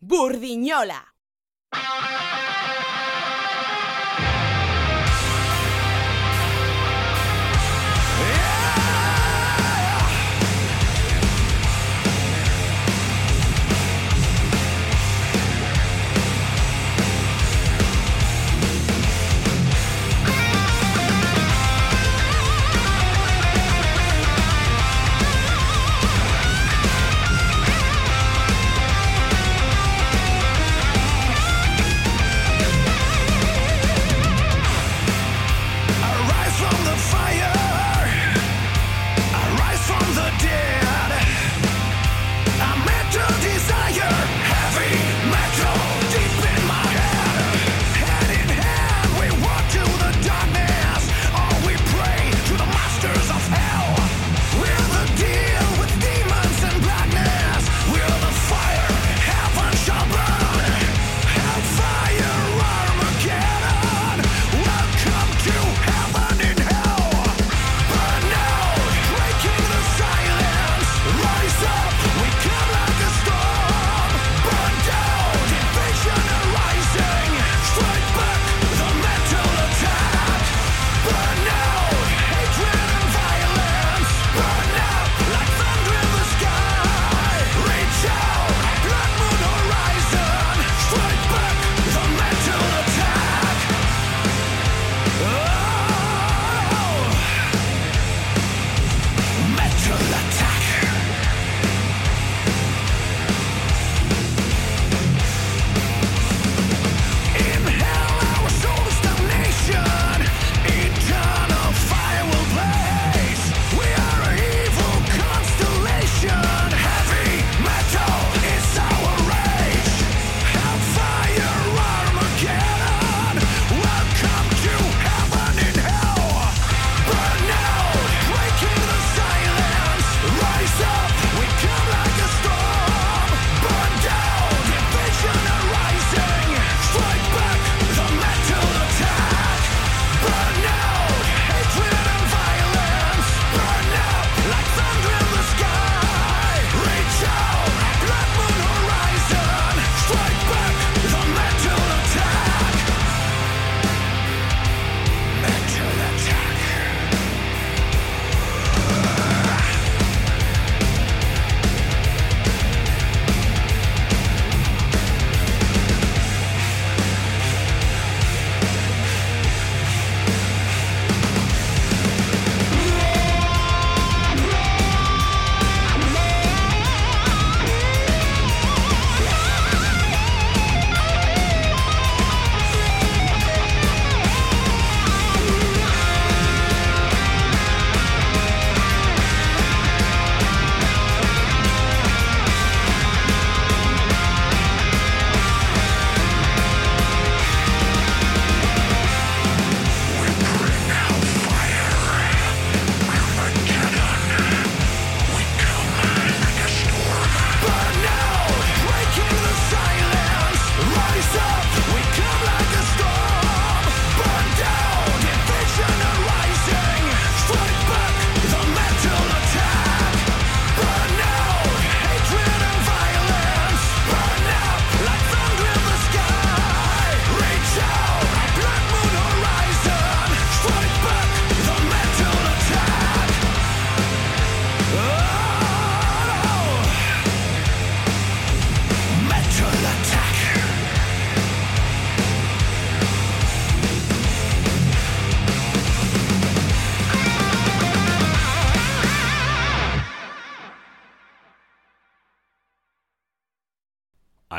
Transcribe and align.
Burdiñola. 0.00 1.14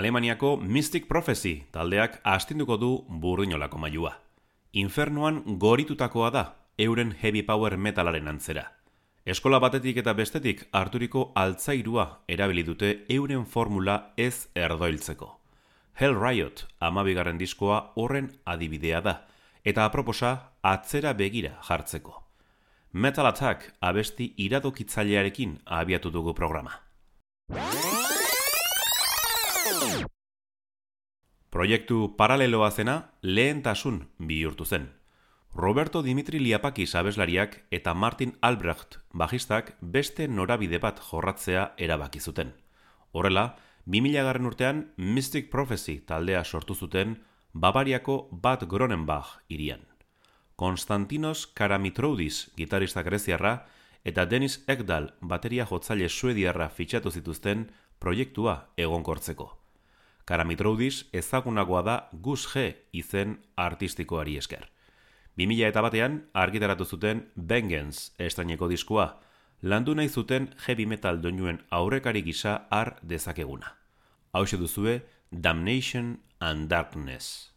Alemaniako 0.09 0.57
Mystic 0.57 1.05
Prophecy 1.05 1.67
taldeak 1.69 2.15
astinduko 2.23 2.77
du 2.81 2.87
burrinolako 3.21 3.77
mailua. 3.77 4.15
Infernuan 4.73 5.43
goritutakoa 5.61 6.31
da 6.33 6.41
euren 6.81 7.11
heavy 7.21 7.43
power 7.45 7.75
metalaren 7.77 8.27
antzera. 8.27 8.63
Eskola 9.25 9.59
batetik 9.61 9.99
eta 10.01 10.15
bestetik 10.17 10.63
harturiko 10.73 11.27
altzairua 11.35 12.07
erabili 12.27 12.63
dute 12.65 13.05
euren 13.07 13.45
formula 13.45 13.99
ez 14.17 14.47
erdoiltzeko. 14.55 15.29
Hell 15.93 16.17
Riot 16.17 16.65
amabigarren 16.79 17.37
diskoa 17.37 17.91
horren 17.93 18.31
adibidea 18.45 19.05
da, 19.05 19.15
eta 19.63 19.85
aproposa 19.85 20.33
atzera 20.63 21.13
begira 21.13 21.59
jartzeko. 21.69 22.23
Metal 22.93 23.29
Attack 23.29 23.75
abesti 23.79 24.33
iradokitzailearekin 24.37 25.59
abiatu 25.65 26.09
dugu 26.09 26.33
programa. 26.33 26.79
Proiektu 31.49 32.15
paraleloa 32.17 32.69
zena 32.71 33.11
lehentasun 33.21 34.07
bihurtu 34.19 34.65
zen. 34.65 34.89
Roberto 35.53 36.03
Dimitri 36.03 36.39
Liapakis 36.39 36.95
abeslariak 36.95 37.57
eta 37.71 37.93
Martin 37.93 38.37
Albrecht 38.41 38.99
bajistak 39.13 39.73
beste 39.81 40.27
norabide 40.27 40.79
bat 40.79 41.01
jorratzea 41.01 41.73
erabaki 41.77 42.19
zuten. 42.19 42.53
Horrela, 43.11 43.57
2000 43.85 44.23
garren 44.23 44.45
urtean 44.45 44.93
Mystic 44.97 45.49
Prophecy 45.49 45.99
taldea 45.99 46.43
sortu 46.43 46.75
zuten 46.75 47.17
Bavariako 47.53 48.29
Bad 48.31 48.67
Gronenbach 48.69 49.39
irian. 49.49 49.81
Konstantinos 50.55 51.47
Karamitroudis 51.47 52.51
gitarista 52.55 53.01
greziarra 53.01 53.65
eta 54.05 54.25
Denis 54.25 54.63
Ekdal 54.67 55.13
bateria 55.21 55.65
jotzaile 55.65 56.09
suediarra 56.09 56.69
fitxatu 56.69 57.11
zituzten 57.11 57.71
proiektua 57.99 58.69
egonkortzeko. 58.77 59.58
Karamitroudis 60.29 61.07
ezagunagoa 61.11 61.81
da 61.81 61.95
Gus 62.21 62.43
G 62.51 62.67
izen 62.93 63.39
artistikoari 63.57 64.35
esker. 64.37 64.67
2000 65.41 65.65
eta 65.71 65.81
batean 65.81 66.19
argitaratu 66.37 66.85
zuten 66.85 67.23
Vengeance 67.35 68.11
estaineko 68.21 68.69
diskua, 68.69 69.07
landu 69.61 69.95
nahi 69.97 70.09
zuten 70.09 70.51
heavy 70.67 70.85
metal 70.85 71.17
doinuen 71.23 71.63
aurrekari 71.71 72.21
gisa 72.21 72.67
har 72.69 72.99
dezakeguna. 73.01 73.73
Hau 74.31 74.45
duzue 74.45 75.01
Damnation 75.31 76.19
and 76.39 76.69
Darkness. 76.69 77.49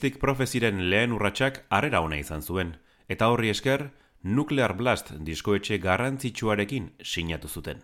Mystic 0.00 0.16
Prophecyren 0.18 0.78
lehen 0.88 1.12
urratsak 1.12 1.58
harrera 1.68 1.98
ona 2.00 2.16
izan 2.16 2.40
zuen, 2.40 2.70
eta 3.12 3.26
horri 3.28 3.50
esker, 3.52 3.82
Nuclear 4.22 4.72
Blast 4.78 5.10
diskoetxe 5.26 5.76
garrantzitsuarekin 5.76 6.86
sinatu 7.04 7.50
zuten. 7.52 7.82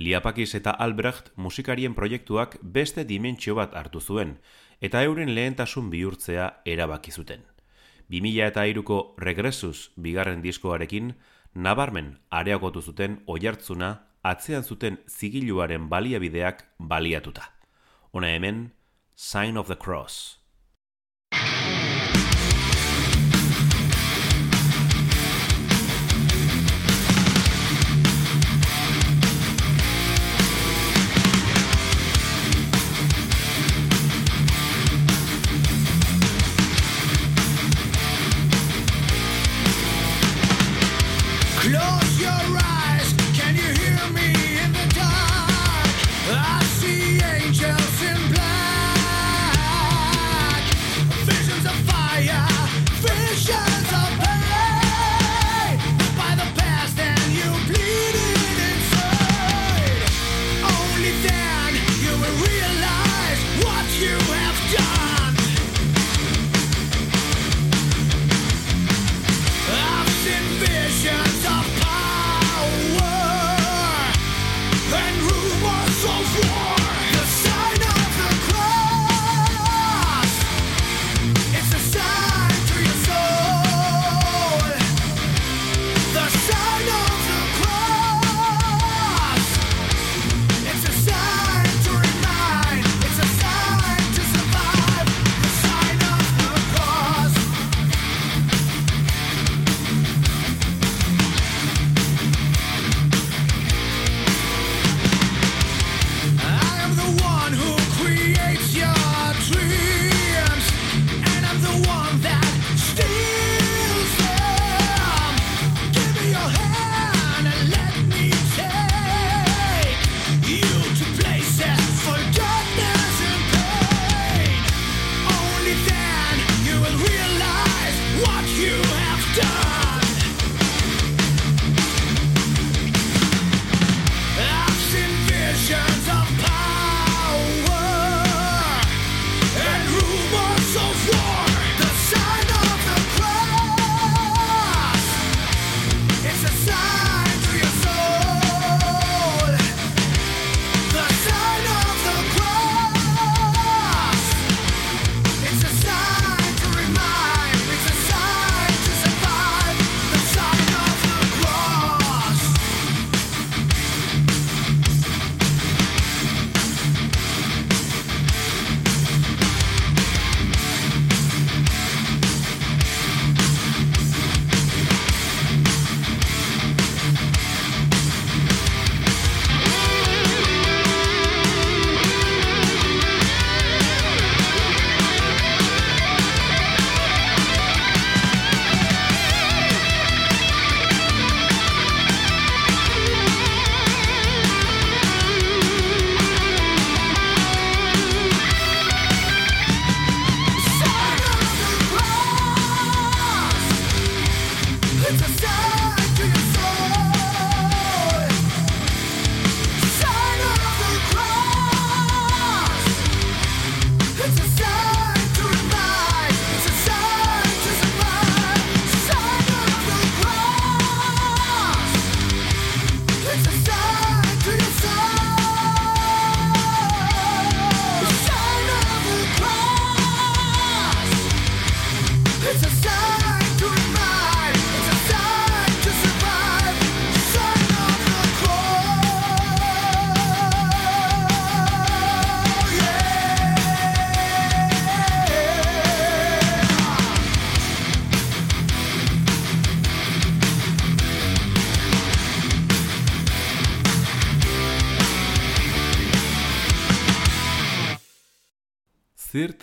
Liapakis 0.00 0.54
eta 0.56 0.72
Albrecht 0.86 1.28
musikarien 1.36 1.92
proiektuak 1.92 2.56
beste 2.62 3.04
dimentsio 3.04 3.58
bat 3.60 3.76
hartu 3.76 4.00
zuen, 4.00 4.38
eta 4.80 5.04
euren 5.04 5.34
lehentasun 5.34 5.92
bihurtzea 5.92 6.48
erabaki 6.64 7.12
zuten. 7.12 7.44
2000 8.08 8.48
eta 8.48 8.64
iruko 8.64 9.14
regresus 9.18 9.90
bigarren 9.96 10.40
diskoarekin, 10.40 11.18
nabarmen 11.52 12.14
areagotu 12.30 12.80
zuten 12.80 13.20
oiartzuna 13.26 13.98
atzean 14.22 14.64
zuten 14.64 15.02
zigiluaren 15.06 15.90
baliabideak 15.92 16.70
baliatuta. 16.78 17.50
Hona 18.10 18.38
hemen, 18.38 18.70
Sign 19.14 19.58
of 19.58 19.68
the 19.68 19.76
Cross. 19.76 20.41
you 21.32 21.81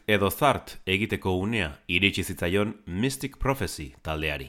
edo 0.09 0.31
zart 0.31 0.71
egiteko 0.89 1.35
unea 1.37 1.67
iritsi 1.87 2.23
zitzaion 2.23 2.71
Mystic 2.85 3.35
Prophecy 3.37 3.91
taldeari. 4.01 4.47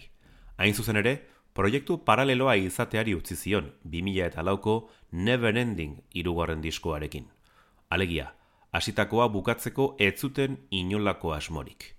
Hain 0.57 0.73
zuzen 0.75 0.97
ere, 0.97 1.13
proiektu 1.53 1.99
paraleloa 2.07 2.55
izateari 2.57 3.13
utzi 3.15 3.37
zion 3.37 3.67
2000 3.85 4.25
eta 4.31 4.45
lauko 4.49 4.77
Never 5.13 5.59
Ending 5.61 5.99
irugarren 6.15 6.63
diskoarekin. 6.65 7.27
Alegia, 7.91 8.31
hasitakoa 8.73 9.29
bukatzeko 9.29 9.97
ez 9.99 10.15
zuten 10.17 10.57
inolako 10.71 11.35
asmorik. 11.37 11.91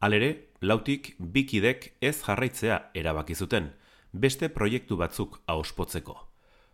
Alere, 0.00 0.48
lautik 0.62 1.12
bikidek 1.20 1.92
ez 2.00 2.16
jarraitzea 2.22 2.80
erabaki 2.94 3.34
zuten, 3.34 3.74
beste 4.12 4.48
proiektu 4.48 4.96
batzuk 4.96 5.42
auspotzeko. 5.46 6.16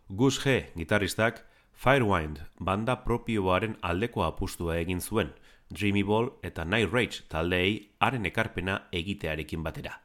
Gus 0.07 0.39
G. 0.39 0.71
gitarristak 0.77 1.43
Firewind 1.73 2.39
banda 2.59 2.95
propioaren 3.03 3.75
aldeko 3.81 4.23
apustua 4.23 4.79
egin 4.79 5.01
zuen, 5.01 5.35
Dreamy 5.69 6.03
Ball 6.03 6.31
eta 6.43 6.65
Night 6.65 6.91
Rage 6.91 7.25
taldeei 7.29 7.89
haren 7.99 8.25
ekarpena 8.25 8.79
egitearekin 8.91 9.63
batera. 9.63 9.99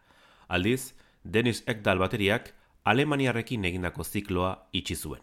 Aldiz, 0.49 0.93
Dennis 1.25 1.63
Ekdal 1.67 1.99
bateriak 1.99 2.53
Alemaniarrekin 2.85 3.65
egindako 3.65 4.05
zikloa 4.05 4.53
itxi 4.73 4.95
zuen. 4.95 5.23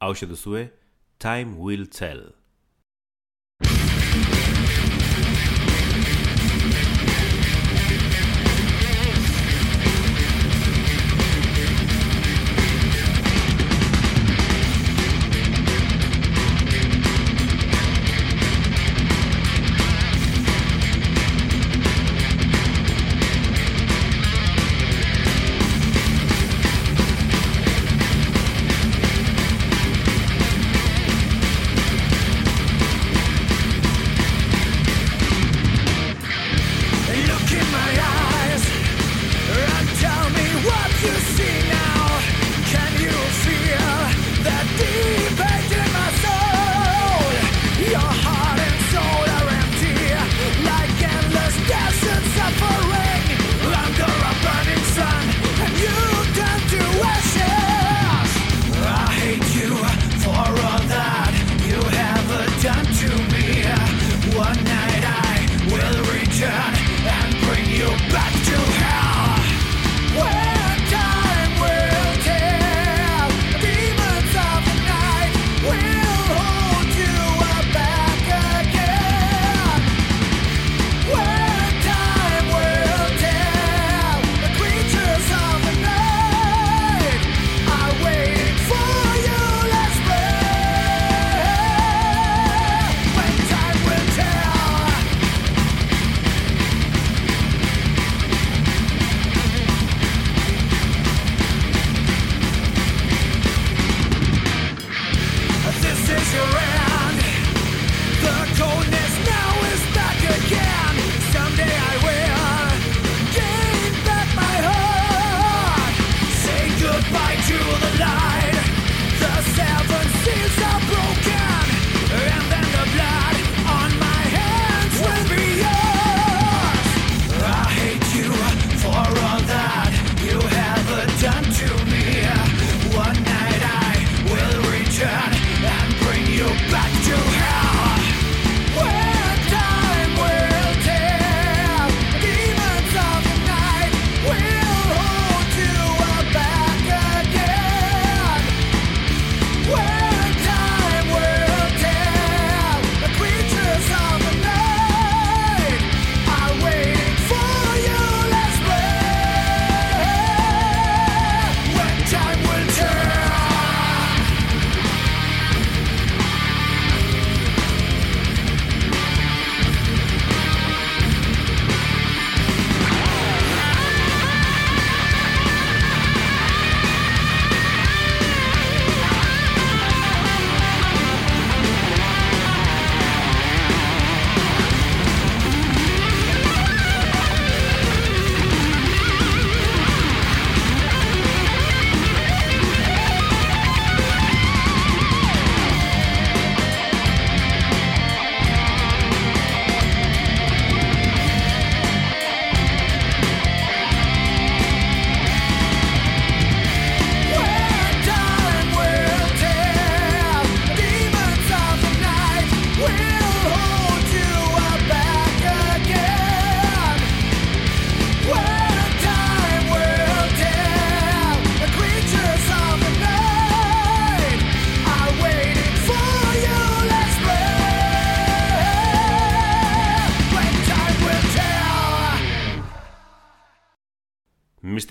Hau 0.00 0.12
duzue, 0.12 0.70
Time 1.18 1.56
Will 1.56 1.86
Tell. 1.86 2.41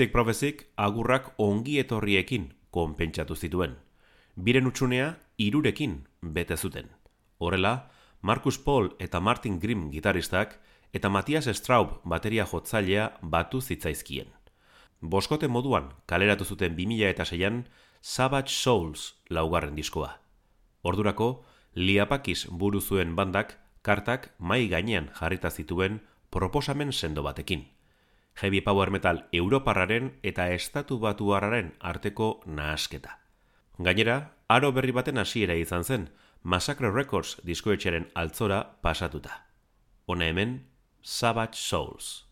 Mystic 0.02 0.14
Prophecyk 0.14 0.62
agurrak 0.82 1.28
ongi 1.38 1.76
etorriekin 1.78 2.48
konpentsatu 2.74 3.36
zituen. 3.36 3.76
Biren 4.34 4.66
utxunea 4.66 5.12
irurekin 5.38 6.08
bete 6.24 6.56
zuten. 6.58 6.88
Horrela, 7.38 7.92
Marcus 8.22 8.58
Paul 8.58 8.96
eta 8.98 9.20
Martin 9.20 9.60
Grimm 9.60 9.92
gitaristak 9.92 10.56
eta 10.92 11.10
Matthias 11.10 11.46
Straub 11.54 12.00
bateria 12.04 12.48
jotzailea 12.50 13.12
batu 13.22 13.62
zitzaizkien. 13.62 14.26
Boskote 15.02 15.48
moduan 15.48 15.92
kaleratu 16.08 16.46
zuten 16.46 16.74
2006an 16.76 17.68
Savage 18.02 18.50
Souls 18.50 19.22
laugarren 19.30 19.76
diskoa. 19.76 20.16
Ordurako, 20.82 21.46
liapakis 21.76 22.48
buru 22.50 22.82
zuen 22.82 23.14
bandak 23.16 23.54
kartak 23.84 24.32
mai 24.40 24.66
gainean 24.68 25.12
jarrita 25.22 25.52
zituen 25.52 26.02
proposamen 26.32 26.92
sendo 26.92 27.22
batekin 27.22 27.68
heavy 28.36 28.62
power 28.62 28.90
metal 28.90 29.26
europarraren 29.32 30.14
eta 30.24 30.50
estatu 30.54 31.00
batuarraren 31.00 31.74
arteko 31.80 32.42
nahasketa. 32.46 33.20
Gainera, 33.80 34.18
aro 34.48 34.72
berri 34.72 34.92
baten 34.92 35.18
hasiera 35.18 35.56
izan 35.56 35.84
zen, 35.84 36.10
Massacre 36.44 36.92
Records 36.92 37.38
diskoetxeren 37.46 38.10
altzora 38.16 38.64
pasatuta. 38.82 39.46
Hona 40.06 40.28
hemen, 40.34 40.60
Savage 41.02 41.58
Souls. 41.58 42.26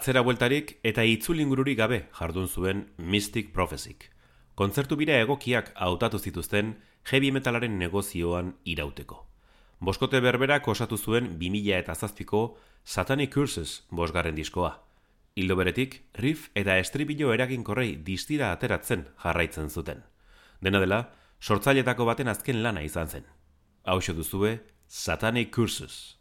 Atzera 0.00 0.22
bueltarik 0.24 0.70
eta 0.88 1.02
itzulingururik 1.04 1.76
gabe 1.76 1.96
jardun 2.16 2.46
zuen 2.48 2.78
Mystic 2.96 3.50
Prophecyk. 3.52 4.06
Kontzertu 4.56 4.96
bira 4.96 5.18
egokiak 5.20 5.66
hautatu 5.76 6.16
zituzten 6.16 6.70
heavy 7.10 7.28
metalaren 7.36 7.74
negozioan 7.76 8.54
irauteko. 8.64 9.18
Boskote 9.78 10.22
berberak 10.24 10.70
osatu 10.72 10.96
zuen 10.96 11.28
2000 11.42 11.76
eta 11.82 11.94
zazpiko 11.94 12.40
Satanic 12.82 13.34
Curses 13.34 13.82
bosgarren 13.90 14.38
diskoa. 14.40 14.70
Hildo 15.36 15.58
beretik, 15.60 15.98
riff 16.14 16.48
eta 16.54 16.78
estribilo 16.80 17.34
eraginkorrei 17.34 17.98
distira 18.06 18.54
ateratzen 18.54 19.04
jarraitzen 19.20 19.68
zuten. 19.68 20.00
Dena 20.62 20.80
dela, 20.80 21.02
sortzailetako 21.42 22.08
baten 22.08 22.32
azken 22.32 22.62
lana 22.62 22.80
izan 22.88 23.12
zen. 23.12 23.28
Hau 23.84 24.00
duzue, 24.00 24.62
Satanic 24.88 25.52
Curses. 25.54 26.19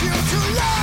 you 0.00 0.10
to 0.10 0.54
love. 0.54 0.77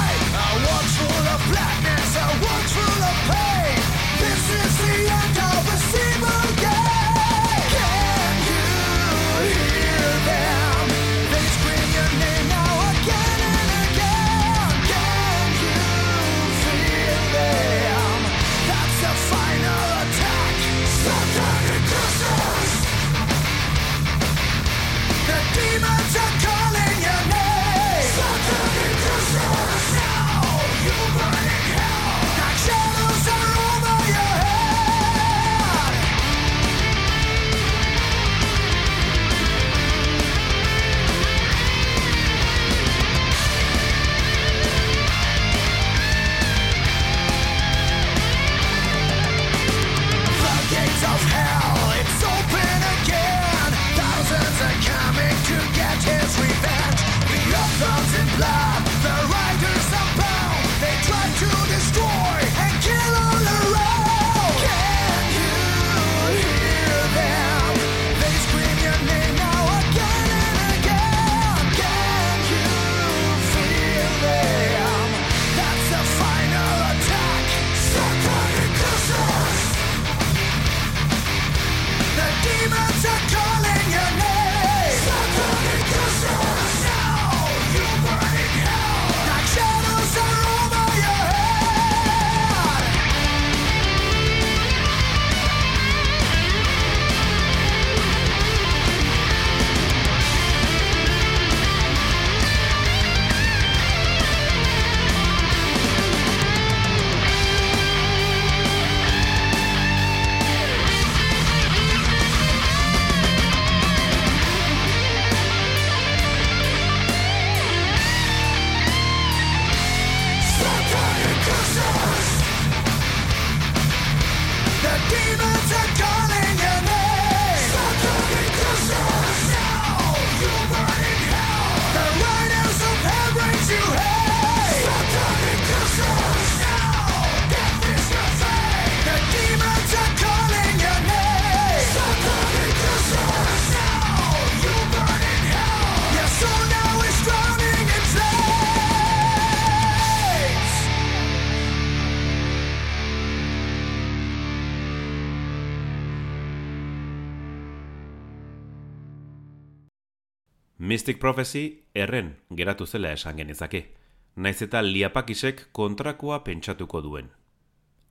Mystic 161.15 161.21
Prophecy 161.21 161.83
erren 161.93 162.35
geratu 162.51 162.85
zela 162.85 163.13
esan 163.13 163.37
genezake, 163.37 163.93
naiz 164.35 164.61
eta 164.61 164.81
liapakisek 164.83 165.69
kontrakoa 165.71 166.41
pentsatuko 166.43 166.99
duen. 167.01 167.29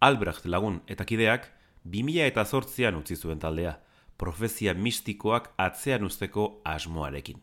Albrecht 0.00 0.46
lagun 0.46 0.80
eta 0.88 1.04
kideak 1.04 1.50
2000 1.84 2.24
eta 2.24 2.44
zortzian 2.44 2.96
utzi 2.96 3.16
zuen 3.16 3.38
taldea, 3.38 3.74
profezia 4.16 4.72
mistikoak 4.74 5.50
atzean 5.58 6.04
usteko 6.04 6.62
asmoarekin. 6.64 7.42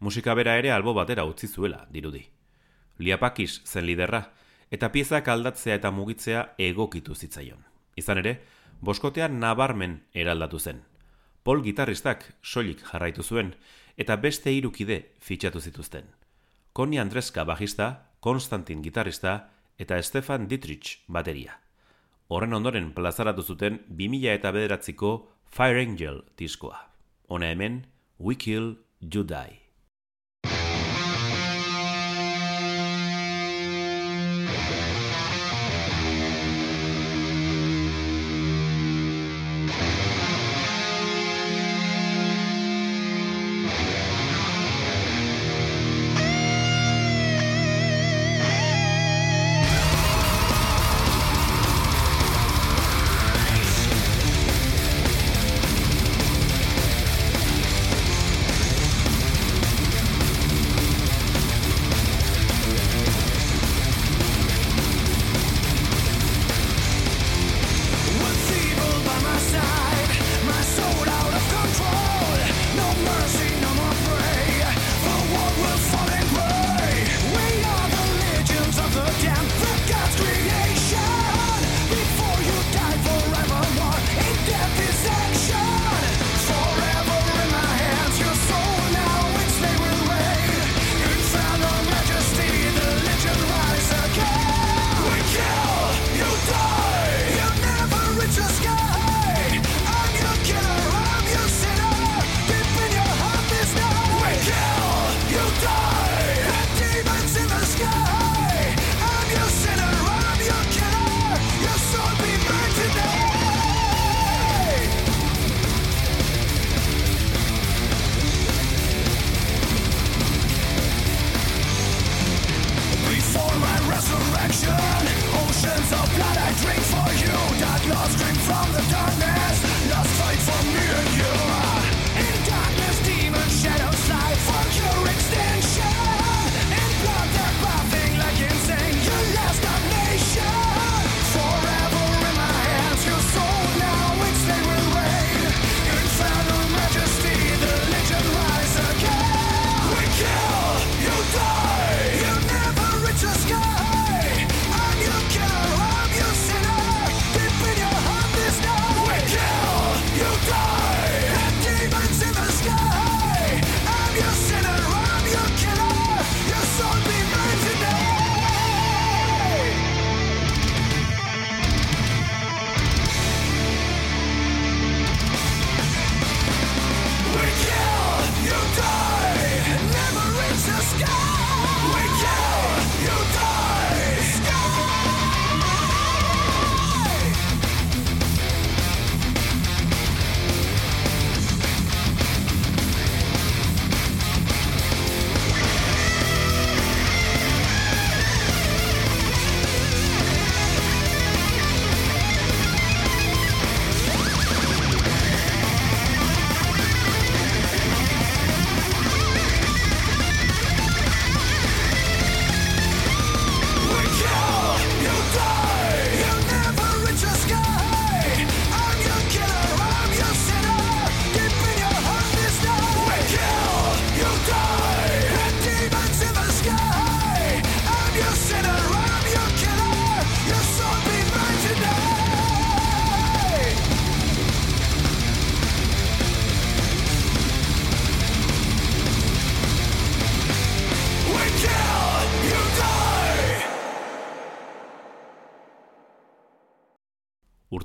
Musika 0.00 0.34
bera 0.34 0.56
ere 0.56 0.72
albo 0.72 0.94
batera 0.94 1.26
utzi 1.28 1.46
zuela, 1.46 1.86
dirudi. 1.92 2.24
Liapakis 2.98 3.60
zen 3.66 3.84
liderra, 3.84 4.32
eta 4.70 4.88
piezak 4.92 5.28
aldatzea 5.28 5.74
eta 5.74 5.90
mugitzea 5.90 6.54
egokitu 6.56 7.14
zitzaion. 7.14 7.60
Izan 7.96 8.24
ere, 8.24 8.38
boskotean 8.80 9.40
nabarmen 9.40 10.06
eraldatu 10.14 10.58
zen. 10.58 10.80
Pol 11.44 11.60
gitarristak 11.62 12.32
soilik 12.42 12.80
jarraitu 12.80 13.22
zuen, 13.22 13.52
eta 13.96 14.16
beste 14.16 14.52
irukide 14.52 15.12
fitxatu 15.20 15.60
zituzten. 15.60 16.04
Koni 16.72 16.98
Andreska 17.00 17.44
bajista, 17.44 18.12
Konstantin 18.20 18.82
gitarista 18.82 19.48
eta 19.78 20.00
Stefan 20.02 20.48
Dietrich 20.48 21.02
bateria. 21.08 21.60
Horren 22.28 22.54
ondoren 22.54 22.90
plazaratu 22.92 23.42
zuten 23.42 23.80
2000 23.88 24.34
eta 24.34 24.52
bederatziko 24.52 25.12
Fire 25.46 25.80
Angel 25.82 26.24
diskoa. 26.38 26.80
Hona 27.28 27.50
hemen, 27.50 27.86
We 28.18 28.34
Kill, 28.34 28.76
You 29.00 29.24
Die. 29.24 29.65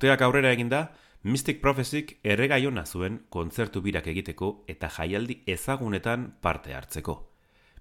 Urteak 0.02 0.22
aurrera 0.26 0.50
eginda, 0.50 0.78
Mystic 1.22 1.60
Prophecyk 1.62 2.16
erregaiona 2.26 2.82
zuen 2.90 3.20
kontzertu 3.30 3.84
birak 3.86 4.08
egiteko 4.10 4.48
eta 4.74 4.88
jaialdi 4.90 5.36
ezagunetan 5.54 6.24
parte 6.42 6.74
hartzeko. 6.74 7.14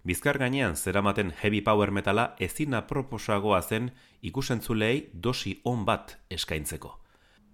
Bizkar 0.04 0.36
gainean 0.42 0.76
zeramaten 0.76 1.32
heavy 1.40 1.62
power 1.64 1.90
metala 1.90 2.34
ezina 2.38 2.82
proposagoa 2.90 3.62
zen 3.62 3.88
ikusentzulei 4.20 5.08
dosi 5.14 5.62
on 5.64 5.86
bat 5.88 6.18
eskaintzeko. 6.28 6.92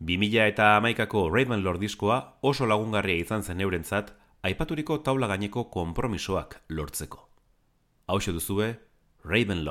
2000 0.01 0.49
eta 0.49 0.73
amaikako 0.81 1.29
Raven 1.31 1.63
Lord 1.63 1.79
diskoa 1.79 2.19
oso 2.43 2.67
lagungarria 2.67 3.23
izan 3.23 3.47
zen 3.47 3.61
eurentzat, 3.61 4.17
aipaturiko 4.43 4.99
taula 4.99 5.31
gaineko 5.31 5.71
konpromisoak 5.71 6.65
lortzeko. 6.71 7.29
Hau 8.09 8.19
duzue, 8.19 8.75
Raven 9.23 9.65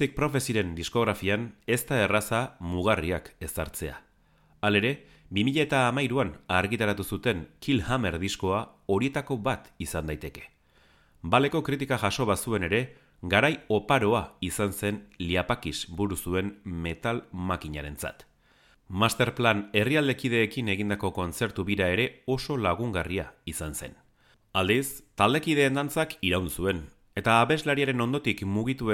Mystic 0.00 0.16
Prophecyren 0.16 0.70
diskografian 0.74 1.42
ez 1.66 1.82
da 1.84 1.98
erraza 2.00 2.38
mugarriak 2.58 3.26
ezartzea. 3.44 3.98
Halere, 4.64 4.92
2000 5.28 5.60
eta 5.60 5.80
amairuan 5.88 6.30
argitaratu 6.48 7.04
zuten 7.04 7.42
Killhammer 7.60 8.16
diskoa 8.18 8.62
horietako 8.86 9.36
bat 9.36 9.66
izan 9.76 10.06
daiteke. 10.08 10.46
Baleko 11.20 11.60
kritika 11.60 11.98
jaso 12.00 12.24
bazuen 12.24 12.64
ere, 12.64 12.80
garai 13.20 13.58
oparoa 13.68 14.22
izan 14.40 14.72
zen 14.72 15.02
liapakis 15.18 15.90
buru 15.90 16.16
zuen 16.16 16.54
metal 16.64 17.20
makinaren 17.32 17.98
zat. 18.00 18.24
Masterplan 18.88 19.66
herrialdekideekin 19.74 20.72
egindako 20.76 21.10
kontzertu 21.12 21.66
bira 21.68 21.90
ere 21.92 22.08
oso 22.24 22.56
lagungarria 22.56 23.34
izan 23.44 23.74
zen. 23.74 24.00
Aldiz, 24.54 25.02
taldekideen 25.16 25.76
dantzak 25.76 26.16
iraun 26.22 26.48
zuen, 26.48 26.86
Eta 27.16 27.40
abeslariaren 27.40 28.00
ondotik 28.00 28.42
mugitu 28.46 28.90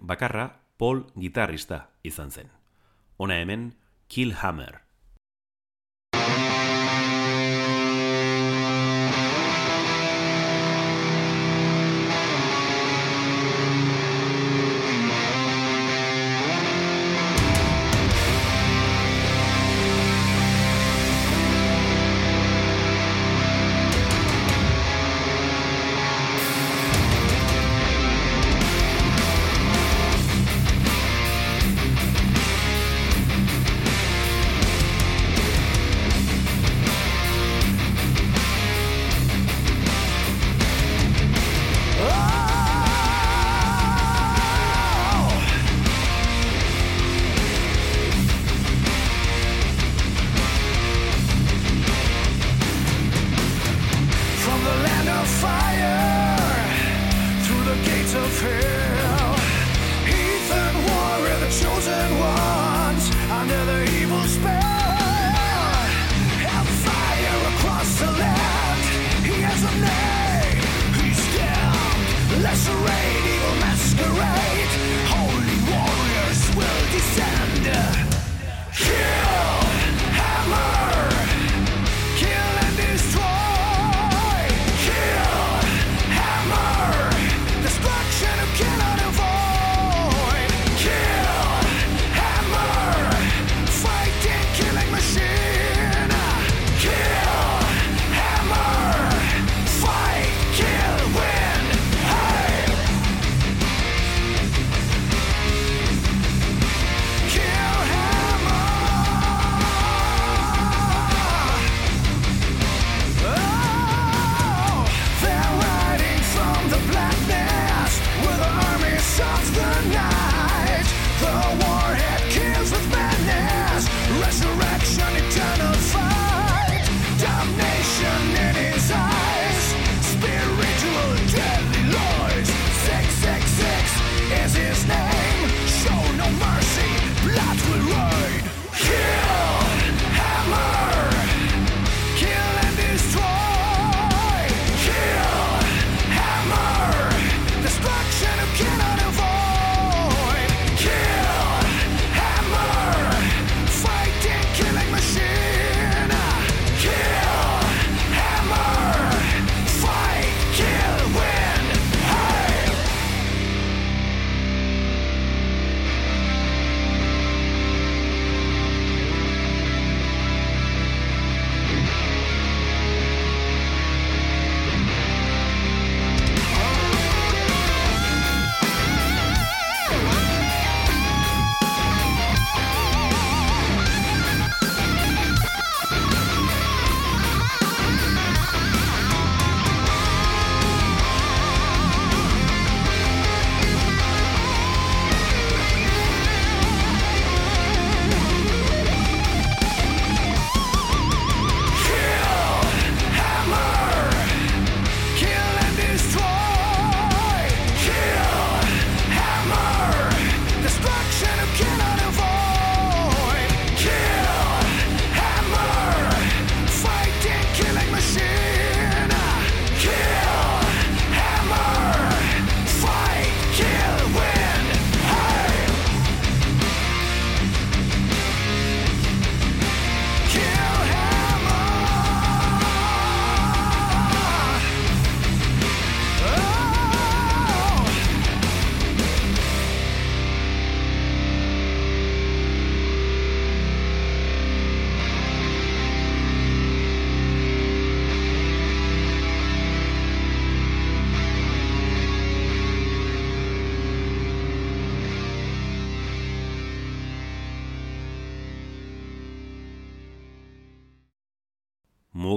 bakarra 0.00 0.60
Paul 0.78 1.04
gitarrista 1.18 1.90
izan 2.02 2.30
zen. 2.30 2.50
Hona 3.16 3.36
hemen, 3.42 3.74
Killhammer. 4.08 4.89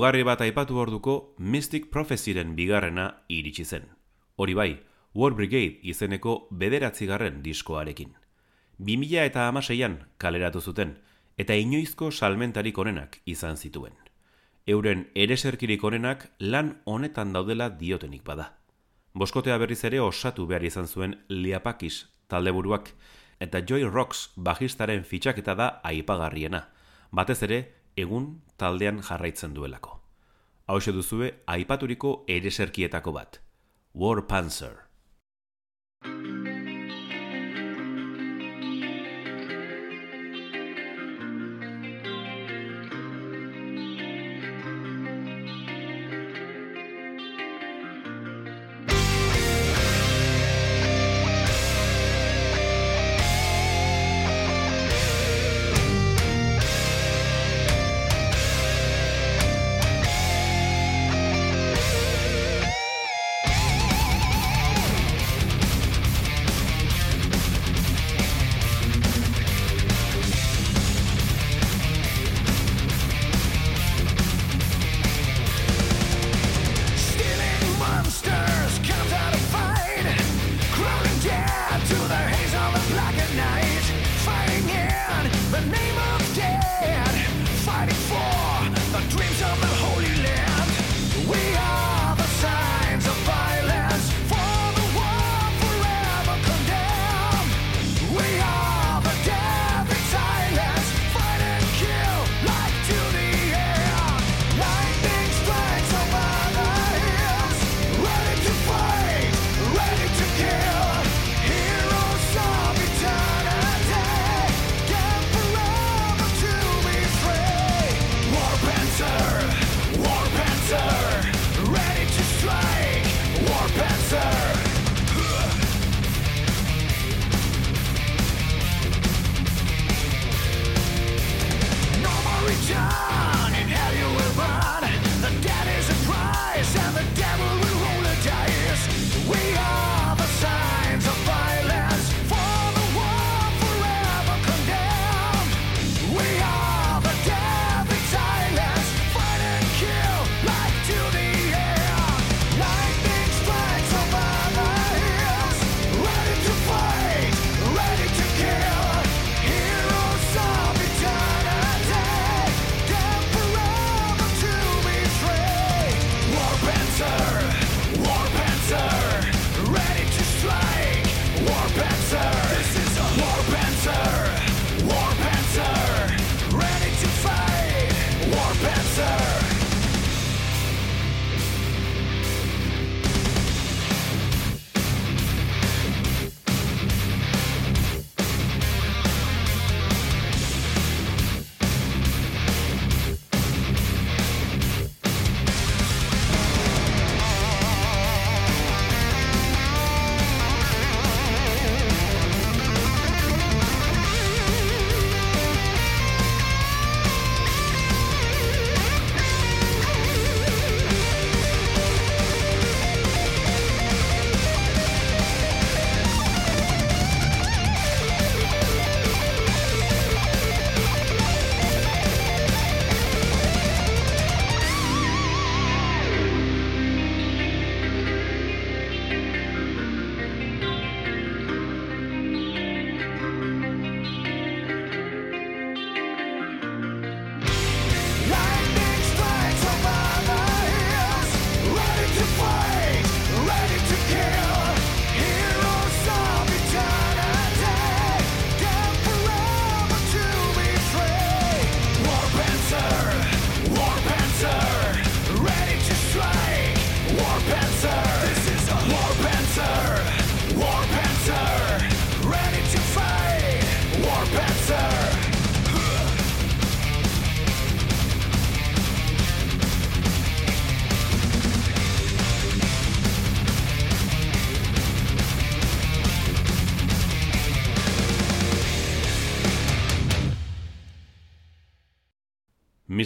Mugarri 0.04 0.26
bat 0.28 0.42
aipatu 0.44 0.76
orduko 0.82 1.14
Mystic 1.40 1.86
Prophecyren 1.90 2.58
bigarrena 2.58 3.24
iritsi 3.32 3.64
zen. 3.64 3.86
Hori 4.36 4.54
bai, 4.54 4.82
War 5.16 5.32
Brigade 5.32 5.80
izeneko 5.82 6.50
bederatzigarren 6.52 7.38
diskoarekin. 7.46 8.10
2000 8.80 9.22
eta 9.24 9.46
amaseian 9.48 9.96
kaleratu 10.18 10.60
zuten, 10.60 10.98
eta 11.38 11.56
inoizko 11.56 12.10
salmentarik 12.12 12.78
onenak 12.78 13.22
izan 13.26 13.56
zituen. 13.56 13.94
Euren 14.68 15.06
ereserkirik 15.16 15.84
onenak 15.84 16.26
lan 16.40 16.82
honetan 16.84 17.32
daudela 17.32 17.70
diotenik 17.70 18.26
bada. 18.28 18.58
Boskotea 19.16 19.56
berriz 19.58 19.86
ere 19.86 20.02
osatu 20.02 20.48
behar 20.52 20.66
izan 20.68 20.88
zuen 20.88 21.16
Liapakis 21.30 22.10
taldeburuak 22.28 22.92
eta 23.40 23.64
Joy 23.64 23.88
Rocks 23.88 24.34
bajistaren 24.36 25.08
fitxaketa 25.08 25.56
da 25.56 25.70
aipagarriena. 25.84 26.66
Batez 27.12 27.40
ere, 27.48 27.62
egun 27.98 28.42
taldean 28.58 29.02
jarraitzen 29.02 29.54
duelako. 29.54 30.00
Hau 30.68 30.80
duzue 30.80 31.34
aipaturiko 31.48 32.24
ereserkietako 32.28 33.12
bat. 33.12 33.42
War 33.94 34.22
Panzer. 34.28 34.83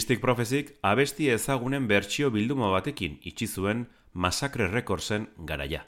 Mystic 0.08 0.22
Prophecyk 0.22 0.70
abesti 0.80 1.26
ezagunen 1.28 1.84
bertsio 1.84 2.30
bilduma 2.32 2.70
batekin 2.72 3.18
itxi 3.28 3.44
zuen 3.46 3.82
Massacre 4.14 4.68
Recordsen 4.72 5.26
garaia. 5.44 5.82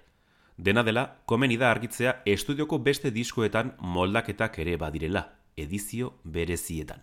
Dena 0.58 0.82
dela, 0.84 1.04
komeni 1.24 1.56
da 1.56 1.70
argitzea 1.70 2.12
estudioko 2.28 2.76
beste 2.84 3.08
diskoetan 3.14 3.70
moldaketak 3.80 4.58
ere 4.60 4.74
badirela, 4.76 5.22
edizio 5.56 6.10
berezietan. 6.24 7.00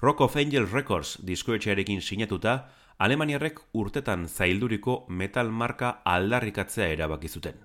Rock 0.00 0.22
of 0.24 0.38
Angel 0.40 0.70
Records 0.72 1.18
diskoetxearekin 1.20 2.00
sinatuta, 2.00 2.54
Alemaniarrek 2.96 3.60
urtetan 3.74 4.24
zailduriko 4.24 5.04
metal 5.10 5.52
marka 5.52 5.98
aldarrikatzea 6.14 6.86
erabaki 6.94 7.28
zuten. 7.28 7.60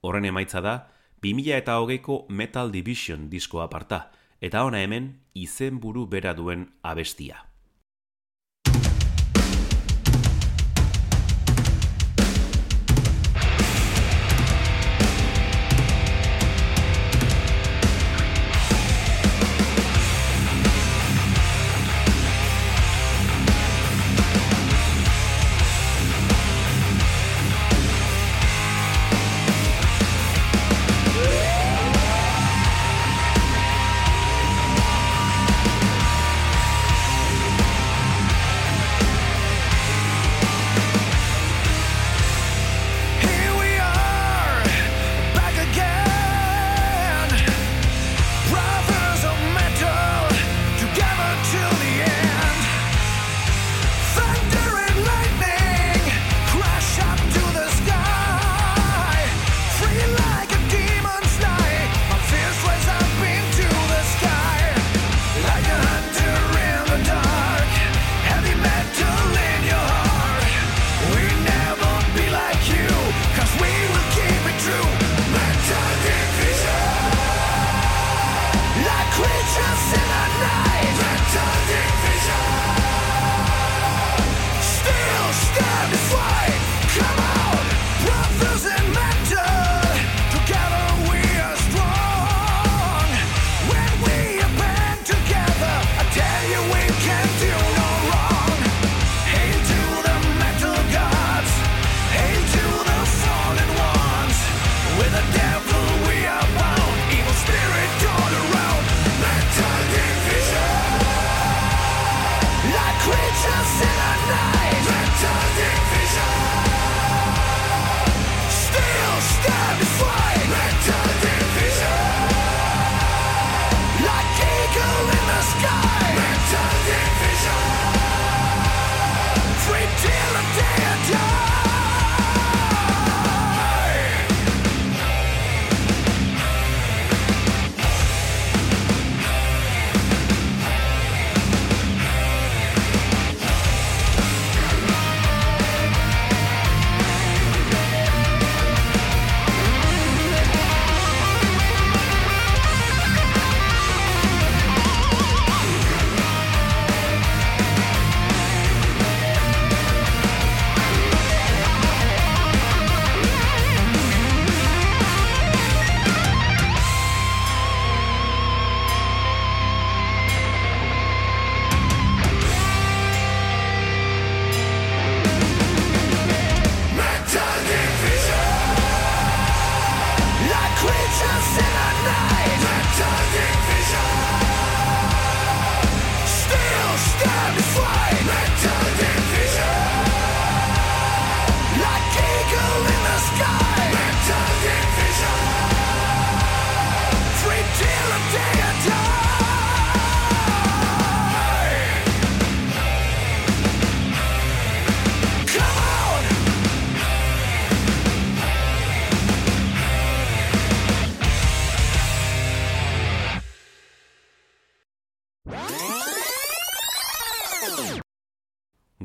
Horren 0.00 0.24
emaitza 0.24 0.64
da, 0.64 0.78
2000 1.20 1.58
eta 1.58 1.76
hogeiko 1.76 2.24
Metal 2.30 2.72
Division 2.72 3.28
diskoa 3.28 3.68
aparta, 3.68 4.00
eta 4.40 4.64
ona 4.64 4.80
hemen 4.80 5.12
izenburu 5.34 6.06
bera 6.06 6.32
duen 6.32 6.70
abestia. 6.80 7.47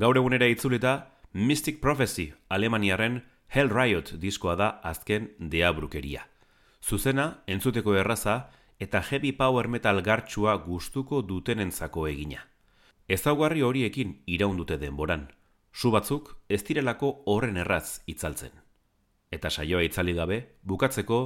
Gaur 0.03 0.17
egunera 0.19 0.49
itzulita, 0.51 1.13
Mystic 1.31 1.79
Prophecy 1.79 2.33
Alemaniaren 2.49 3.21
Hell 3.47 3.69
Riot 3.69 4.09
diskoa 4.19 4.57
da 4.59 4.67
azken 4.83 5.29
deabrukeria. 5.39 6.25
Zuzena, 6.83 7.45
entzuteko 7.47 7.95
erraza, 7.95 8.49
eta 8.83 8.99
heavy 8.99 9.31
power 9.31 9.69
metal 9.71 10.01
gartxua 10.03 10.57
gustuko 10.65 11.21
dutenentzako 11.21 12.09
egina. 12.11 12.43
Ezaugarri 13.07 13.63
horiekin 13.63 14.17
iraundute 14.27 14.75
denboran, 14.83 15.29
zu 15.71 15.95
batzuk 15.95 16.35
ez 16.49 16.65
direlako 16.67 17.15
horren 17.23 17.63
erraz 17.63 18.01
itzaltzen. 18.05 18.51
Eta 19.31 19.49
saioa 19.49 19.87
itzali 19.87 20.19
gabe, 20.19 20.43
bukatzeko, 20.63 21.23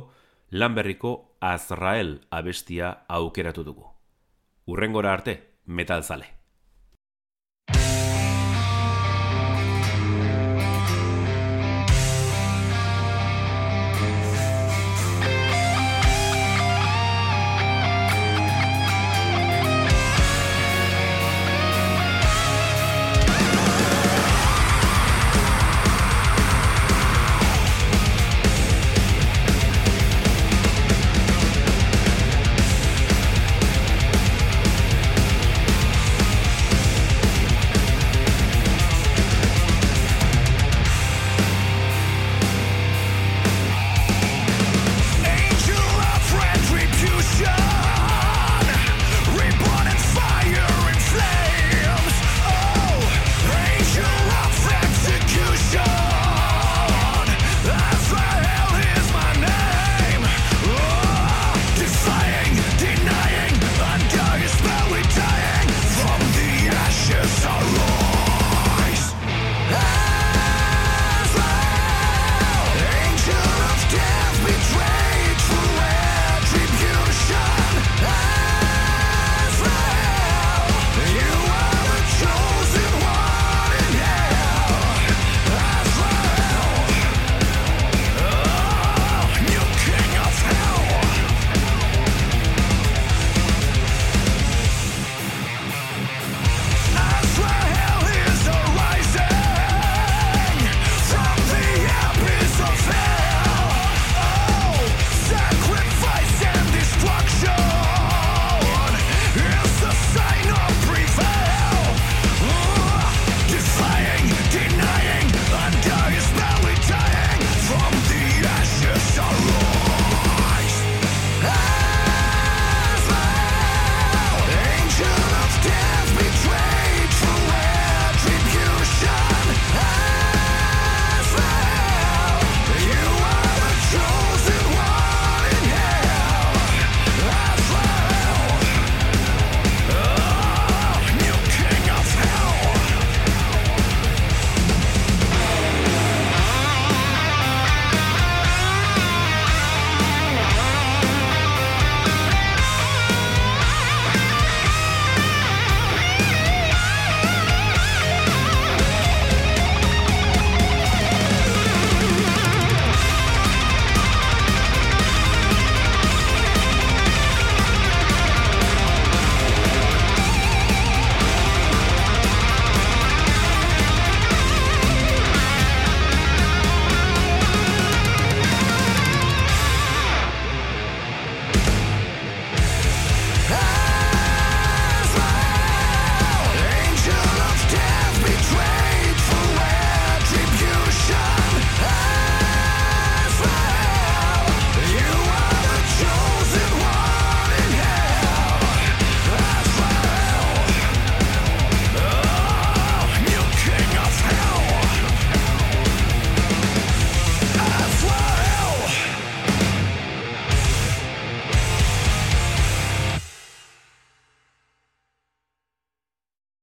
Lanberriko 0.51 1.17
Azrael 1.41 2.19
abestia 2.29 2.93
aukeratu 3.09 3.65
dugu. 3.65 3.89
Urrengora 4.67 5.17
arte, 5.17 5.39
metal 5.65 6.03
zale. 6.03 6.36